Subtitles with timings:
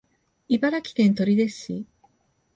[0.49, 1.85] 茨城県取手市